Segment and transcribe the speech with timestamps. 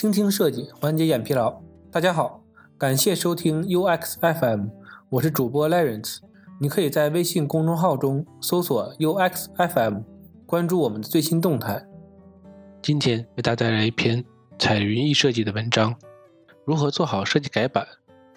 [0.00, 1.60] 倾听设计，缓解眼疲劳。
[1.92, 2.42] 大家好，
[2.78, 4.68] 感谢收听 UX FM，
[5.10, 6.20] 我是主播 Lawrence。
[6.58, 9.98] 你可以在微信公众号中搜索 UX FM，
[10.46, 11.86] 关注我们的最新动态。
[12.80, 14.24] 今天为大家带来一篇
[14.58, 15.94] 彩云易设计的文章：
[16.64, 17.86] 如何做好设计改版？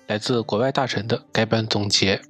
[0.07, 2.21] 来自国外大神的改版总结。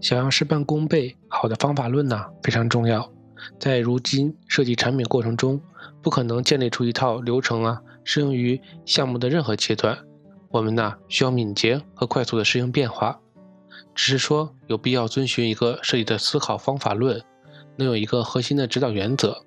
[0.00, 3.06] 想要事半功倍，好的方法论呢非常重要。
[3.58, 5.60] 在如今设计产品过程中，
[6.02, 9.98] 不可能建立出一套流程啊，适用于项目的任何阶段。
[10.50, 13.20] 我们呢需要敏捷和快速的适应变化，
[13.94, 17.20] 只是说有必要遵循一个设计的思考方法论，
[17.76, 19.44] 能有一个核心的指导原则。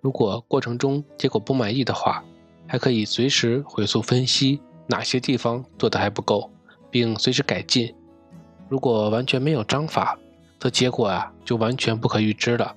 [0.00, 2.22] 如果过程中结果不满意的话，
[2.68, 6.52] 还可以随时回溯分析哪些地方做得还不够，
[6.90, 7.92] 并随时改进。
[8.68, 10.16] 如果完全没有章法，
[10.58, 12.74] 则结果啊就完全不可预知了。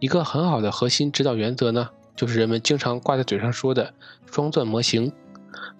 [0.00, 3.94] 一个很好的核心指导原则呢，就是人们经常挂在嘴上说的
[4.26, 5.12] 双钻模型。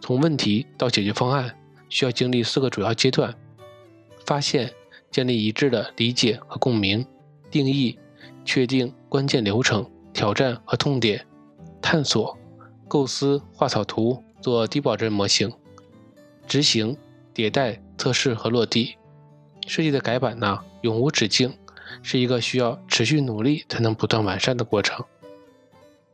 [0.00, 1.56] 从问题到解决方案，
[1.88, 3.34] 需要经历四个主要阶段：
[4.26, 4.72] 发现、
[5.10, 7.06] 建立一致的理解和共鸣、
[7.50, 7.98] 定义、
[8.44, 11.24] 确定关键流程、挑战和痛点、
[11.80, 12.36] 探索、
[12.88, 15.52] 构思、画草图、做低保真模型、
[16.46, 16.96] 执行、
[17.34, 18.96] 迭代、测试和落地。
[19.68, 21.56] 设计的改版呢，永无止境。
[22.02, 25.04] 是一个需要持续努力才能不断完善的过程。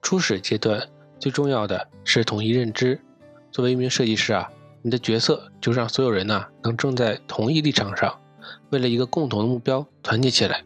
[0.01, 0.89] 初始阶段
[1.19, 3.01] 最重要的是统一认知。
[3.51, 4.49] 作为一名设计师啊，
[4.83, 8.21] 你的角色就是让所有人呢能站在同一立场上，
[8.71, 10.63] 为了一个共同的目标团结起来。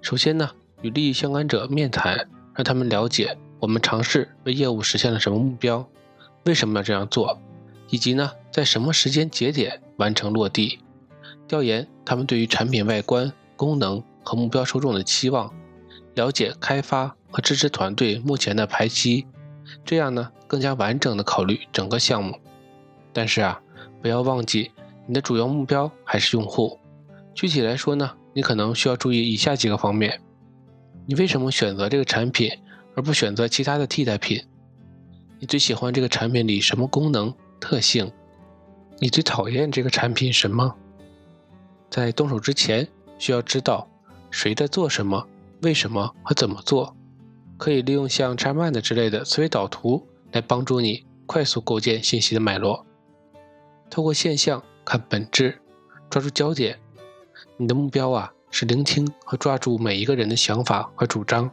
[0.00, 5.86] 首先呢，与利益相关者面谈，让他们了解我们尝试为业务实现了什么目标，
[6.44, 7.40] 为什么要这样做，
[7.90, 10.78] 以及呢在什么时间节点完成落地。
[11.48, 14.02] 调研他们对于产品外观、功能。
[14.28, 15.54] 和目标受众的期望，
[16.16, 19.24] 了解开发和支持团队目前的排期，
[19.84, 22.36] 这样呢更加完整的考虑整个项目。
[23.12, 23.60] 但是啊，
[24.02, 24.72] 不要忘记
[25.06, 26.80] 你的主要目标还是用户。
[27.36, 30.20] 具体来说呢，你可能需要注意以下几个方面：
[31.06, 32.50] 你为什么选择这个产品
[32.96, 34.42] 而不选择其他的替代品？
[35.38, 38.10] 你最喜欢这个产品里什么功能特性？
[38.98, 40.74] 你最讨厌这个产品什么？
[41.96, 42.86] 在动手之前，
[43.18, 43.88] 需要知道。
[44.30, 45.26] 谁在做什么？
[45.62, 46.94] 为什么和怎么做？
[47.56, 52.84] 可以利用像 c h a r m a n 之类的思维导图来帮助你快速构建信息的脉络。
[53.88, 55.58] 透过现象看本质，
[56.10, 56.78] 抓住焦点。
[57.56, 61.50] 你的目标啊是聆听和抓住每一个人的想法和主张，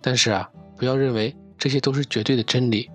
[0.00, 2.90] 但是啊不要认为这些都是绝对的真理。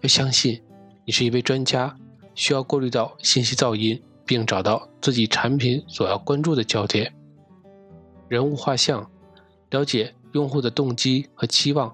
[0.00, 0.62] 要相信
[1.04, 1.94] 你是一位专家，
[2.34, 7.12] 需要过滤到信息噪音，并找到自己产品所要关注的焦点。
[8.28, 9.10] 人物画像，
[9.70, 11.92] 了解用户的动机和期望，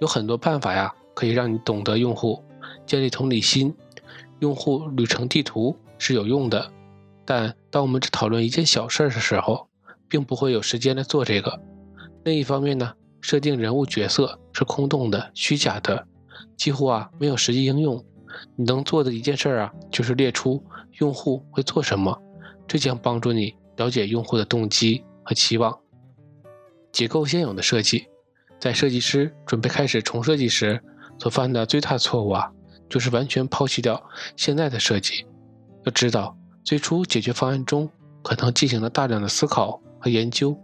[0.00, 2.42] 有很多办法呀，可以让你懂得用户，
[2.86, 3.76] 建立同理心。
[4.38, 6.72] 用户旅程地图是有用的，
[7.26, 9.68] 但当我们只讨论一件小事的时候，
[10.08, 11.60] 并不会有时间来做这个。
[12.24, 16.06] 另一方面呢，设定人物角色是空洞的、虚假的，
[16.56, 18.02] 几乎啊没有实际应用。
[18.56, 20.64] 你能做的一件事啊，就是列出
[20.98, 22.20] 用户会做什么，
[22.66, 25.04] 这将帮助你了解用户的动机。
[25.28, 25.78] 和期望，
[26.90, 28.06] 解构现有的设计，
[28.58, 30.82] 在设计师准备开始重设计时
[31.18, 32.50] 所犯的最大错误啊，
[32.88, 34.02] 就是完全抛弃掉
[34.36, 35.26] 现在的设计。
[35.84, 37.90] 要知道，最初解决方案中
[38.22, 40.58] 可能进行了大量的思考和研究。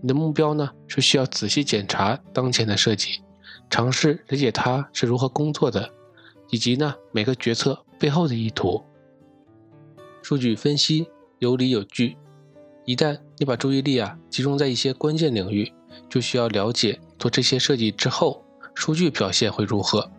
[0.00, 3.20] 你的目标呢，是需要仔细检查当前的设计，
[3.68, 5.86] 尝试理解它是如何工作的，
[6.48, 8.82] 以及呢每个决策背后的意图。
[10.28, 11.06] 数据分析
[11.38, 12.18] 有理有据。
[12.84, 15.72] 一旦你把注意力啊集中在一些关键领域，
[16.10, 18.44] 就需要了解做这些设计之后
[18.74, 20.12] 数据表现会如何。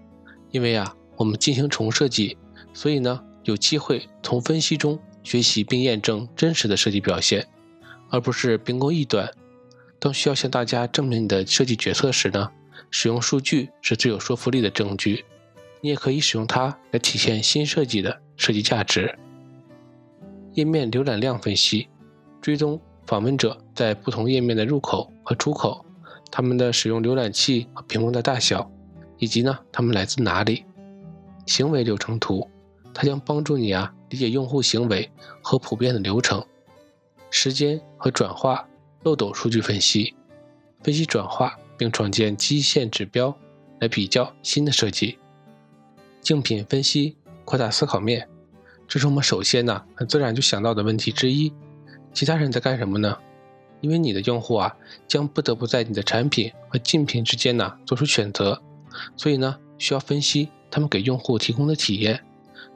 [0.49, 2.35] 因为啊我们进行重设计，
[2.73, 7.47] 所以呢有机会从分析中学习并验证真实的设计表现，
[8.09, 9.31] 而不是凭空臆断。
[9.99, 12.49] 当需要向大家证明你的设计决策时呢，
[12.89, 15.23] 使用数据是最有说服力的证据。
[15.81, 19.15] 你也可以使用它来体现新设计的设计价值。
[20.59, 21.87] 页面浏览量分析。
[22.41, 25.85] 追踪访问者在不同页面的入口和出口，
[26.29, 28.69] 他们的使用浏览器和屏幕的大小，
[29.17, 30.65] 以及呢他们来自哪里。
[31.45, 32.45] 行为流程图，
[32.93, 35.09] 它将帮助你啊理解用户行为
[35.41, 36.43] 和普遍的流程。
[37.29, 38.67] 时间和转化
[39.03, 40.13] 漏斗数据分析，
[40.83, 43.33] 分析转化并创建基线指标
[43.79, 45.17] 来比较新的设计。
[46.19, 47.15] 竞品分析
[47.45, 48.27] 扩大思考面，
[48.89, 51.53] 这是我们首先呢很自然就想到的问题之一。
[52.11, 53.15] 其他人在干什么呢？
[53.81, 54.75] 因为你的用户啊，
[55.07, 58.59] 将不得不在你的产品和竞品之间呢做出选择，
[59.15, 62.19] 所以呢需要分析他们给用户提供的体验，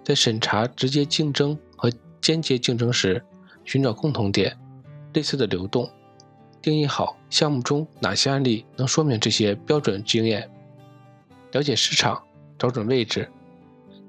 [0.03, 3.21] 在审查直接竞争和间接竞争时，
[3.65, 4.55] 寻找共同点，
[5.13, 5.89] 类似的流动，
[6.61, 10.47] 定义好项目中哪些案例能说明这些标准经验，
[11.51, 12.23] 了解市场，
[12.57, 13.27] 找准位置，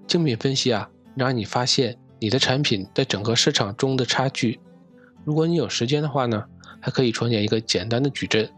[0.06, 4.58] 竞品分析啊，让你发现你的产品在整个市场中的差距。
[5.25, 6.44] 如果你有时间的话呢，
[6.81, 8.50] 还可以创建一个简单的矩阵，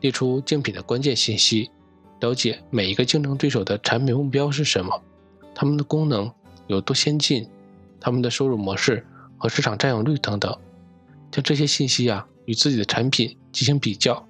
[0.00, 1.70] 列出竞品的关键信息。
[2.20, 5.00] 了解每一个竞争对手的产品目标是什么，
[5.54, 6.28] 他们的功能
[6.66, 7.48] 有多先进，
[8.00, 9.06] 他们的收入模式
[9.36, 10.52] 和市场占有率等等，
[11.30, 14.26] 将这些信息啊与自己的产品进行比较，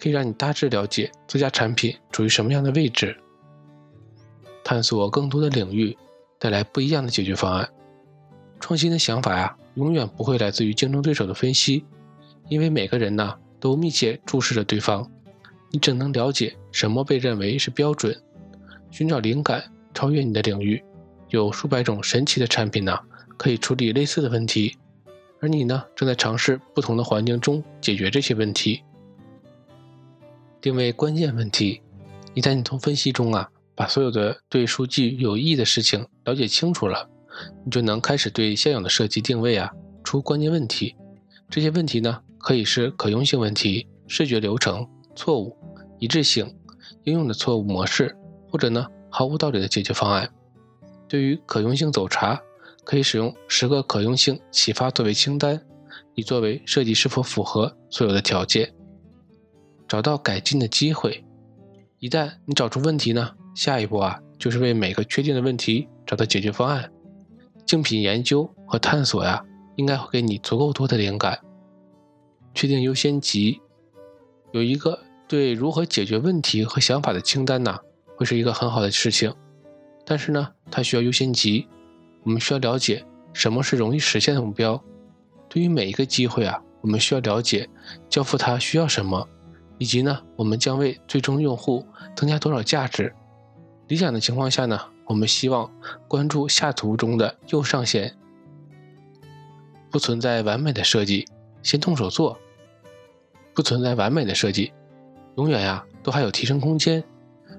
[0.00, 3.16] 可以让你大致了解自家产品处于什么样的位置，
[4.64, 5.96] 探索更多的领域，
[6.40, 7.68] 带来不一样的解决方案。
[8.58, 11.84] 创新的想法呀，永远不会来自于竞争对手的分析，
[12.48, 15.08] 因为每个人呢都密切注视着对方。
[15.70, 18.20] 你只能了解什么被认为是标准，
[18.90, 19.62] 寻找灵感，
[19.94, 20.82] 超越你的领域。
[21.28, 22.98] 有数百种神奇的产品呢，
[23.36, 24.76] 可以处理类似的问题，
[25.40, 28.82] 而你呢，正在尝试不同的环境中解决这些问题。
[30.60, 31.80] 定位关键问题，
[32.34, 33.48] 一旦你从分析中啊，
[33.80, 37.08] 把所有的对数据有益的事情了解清楚了，
[37.64, 39.72] 你就能开始对现有的设计定位啊
[40.04, 40.94] 出关键问题。
[41.48, 44.86] 这些问题呢，可以是可用性问题、视觉流程。
[45.16, 45.56] 错误、
[45.98, 46.54] 一致性、
[47.04, 48.14] 应用的错误模式，
[48.50, 50.30] 或者呢毫无道理的解决方案。
[51.08, 52.38] 对于可用性走查，
[52.84, 55.58] 可以使用十个可用性启发作为清单，
[56.14, 58.74] 以作为设计是否符合所有的条件。
[59.88, 61.24] 找到改进的机会，
[61.98, 66.90] 一旦你找出问题呢，下一步啊就是为每个确定的问题找到解决方案。
[67.66, 69.44] 竞品研究和探索呀，
[69.76, 71.38] 应该会给你足够多的灵感。
[72.54, 73.60] 确定优先级，
[74.52, 74.98] 有一个。
[75.28, 77.78] 对如何解决问题和想法的清单呢，
[78.16, 79.32] 会是一个很好的事情。
[80.04, 81.68] 但是呢，它需要优先级。
[82.24, 84.82] 我们需要了解什么是容易实现的目标。
[85.48, 87.70] 对于每一个机会啊，我们需要了解
[88.08, 89.24] 交付它需要什么，
[89.78, 91.86] 以及呢，我们将为最终用户
[92.16, 93.14] 增加多少价值。
[93.90, 95.68] 理想的情况下呢，我们希望
[96.06, 98.16] 关注下图中的右上线。
[99.90, 101.26] 不存在完美的设计，
[101.60, 102.38] 先动手做。
[103.52, 104.72] 不存在完美的设计。
[105.36, 107.02] 永远呀，都还有提升空间，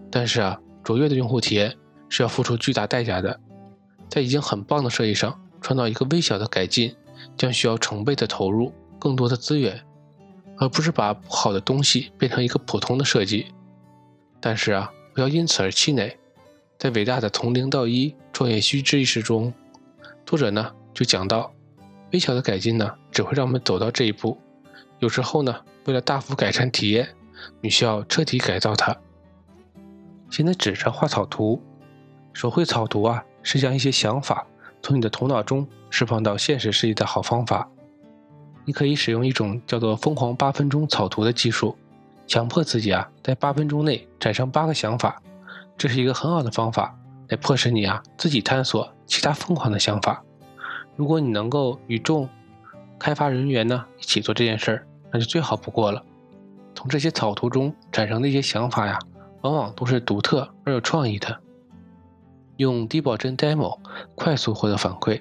[0.09, 1.75] 但是啊，卓越的用户体验
[2.07, 3.37] 是要付出巨大代价的。
[4.07, 6.95] 在已经很棒的设计上创造一个微小的改进，
[7.35, 9.83] 将需要成倍的投入更多的资源，
[10.57, 13.47] 而不是把不好的东西变成一个普通的设计。
[14.39, 16.17] 但是啊，不要因此而气馁。
[16.81, 19.53] 在伟大的从零到一创业须知一书中，
[20.25, 21.53] 作者呢就讲到，
[22.11, 24.35] 微小的改进呢只会让我们走到这一步。
[24.97, 25.55] 有时候呢，
[25.85, 27.07] 为了大幅改善体验。
[27.59, 28.97] 你需要彻底改造它。
[30.31, 31.61] 现在纸上画草图，
[32.33, 34.47] 手绘草图啊，是将一些想法
[34.81, 37.69] 从你的头脑中释放到现实世界的好方法。
[38.65, 41.77] 你可以使用一种叫做“疯狂八分钟草图”的技术，
[42.25, 45.21] 强迫自己啊，在八分钟内产生八个想法。
[45.81, 46.95] 这是一个很好的方法，
[47.29, 50.23] 来迫使你啊自己探索其他疯狂的想法。
[50.95, 52.29] 如果你能够与众
[52.99, 56.03] 开发人员呢一起做这件事儿，那就最好不过了。
[56.75, 58.99] 从这些草图中产生的一些想法呀，
[59.41, 61.35] 往往都是独特而有创意的。
[62.57, 63.79] 用低保真 demo
[64.13, 65.19] 快速获得反馈，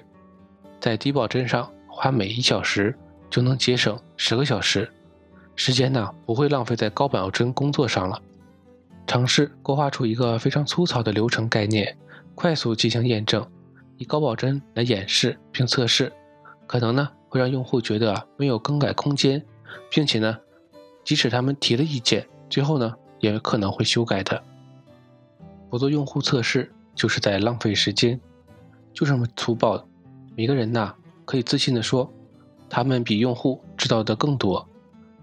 [0.79, 2.95] 在低保真上花每一小时
[3.31, 4.87] 就能节省十个小时，
[5.55, 8.21] 时间呢不会浪费在高保真工作上了。
[9.05, 11.97] 尝试勾画出一个非常粗糙的流程概念，
[12.35, 13.45] 快速进行验证，
[13.97, 16.11] 以高保真来演示并测试，
[16.65, 19.43] 可能呢会让用户觉得没有更改空间，
[19.89, 20.37] 并且呢。
[21.03, 24.41] 即使他们提了意见，最后呢也可能会修改的。
[25.67, 28.21] 不做用户测试就是在浪费时间，
[28.93, 29.83] 就这么粗暴。
[30.37, 30.93] 每个人呐
[31.25, 32.07] 可以自信地说，
[32.69, 34.65] 他们比用户知道的更多。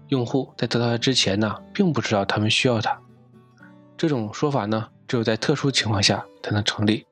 [0.09, 2.99] 用户在得到它之前呢，并不知道他们需要它。
[3.99, 7.05] 这种说法呢，只有在特殊情况下才能成立。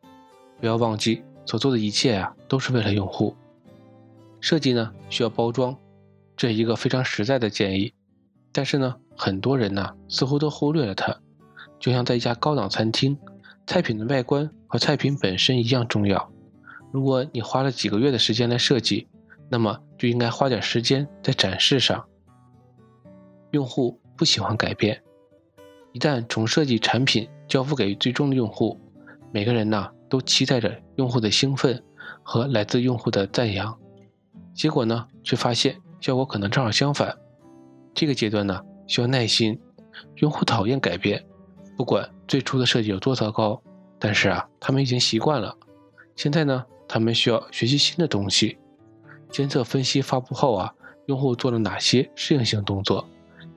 [0.61, 3.35] 不要忘记，所做的一切呀，都是为了用户。
[4.39, 5.75] 设计呢需要包装，
[6.37, 7.93] 这是一个非常实在的建议。
[8.53, 11.13] 但是呢，很多人呢似乎都忽略了它，
[11.77, 13.19] 就像在一家高档餐厅，
[13.65, 16.31] 菜品的外观和菜品本身一样重要。
[16.93, 19.09] 如果你花了几个月的时间来设计，
[19.49, 22.05] 那么就应该花点时间在展示上。
[23.51, 25.03] 用户不喜欢改变，
[25.97, 28.79] 一旦从设计产品交付给最终的用户，
[29.31, 31.83] 每个人呢都期待着用户的兴奋
[32.21, 33.75] 和来自用户的赞扬，
[34.53, 37.17] 结果呢却发现效果可能正好相反。
[37.95, 39.59] 这个阶段呢，需要耐心。
[40.17, 41.25] 用户讨厌改变，
[41.75, 43.59] 不管最初的设计有多糟糕，
[43.97, 45.57] 但是啊，他们已经习惯了。
[46.15, 48.59] 现在呢，他们需要学习新的东西，
[49.31, 50.71] 监测分析发布后啊，
[51.07, 53.03] 用户做了哪些适应性动作，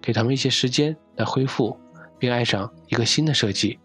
[0.01, 1.79] 给他们一些时间来恢复，
[2.21, 3.81] 并爱上一个新的设计。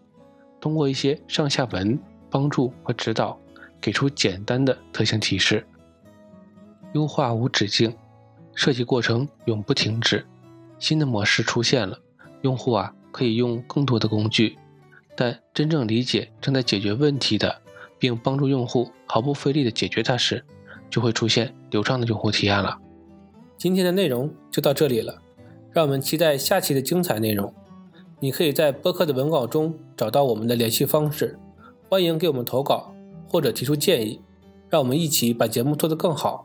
[0.60, 1.98] 通过一些上下文
[2.30, 3.38] 帮助和指导，
[3.80, 5.66] 给出简单的特性提示。
[6.92, 7.92] 优化无止境，
[8.54, 10.24] 设计过程永不停止。
[10.78, 11.98] 新的模式出现了，
[12.42, 14.56] 用户啊可以用更多的工具，
[15.16, 17.62] 但真正理解正在解决问题的，
[17.98, 20.44] 并帮助用户毫不费力的解决它时，
[20.90, 22.78] 就会出现流畅的用户体验了。
[23.56, 25.20] 今天的内容就到这里了，
[25.72, 27.52] 让我们期待下期的精彩内容。
[28.26, 31.38] 你可以在播客的文稿中找到我们的联系方式，
[31.88, 32.92] 欢迎给我们投稿
[33.28, 34.20] 或者提出建议，
[34.68, 36.44] 让我们一起把节目做得更好。